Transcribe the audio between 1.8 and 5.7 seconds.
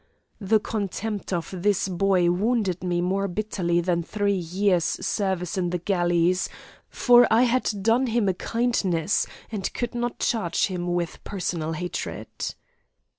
boy wounded me more bitterly than three years' service in